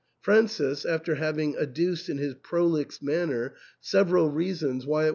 [0.19, 4.97] Francis, after having ad duced in his prolix manner several reasons why it 242 THE
[4.97, 5.09] ENTAIL.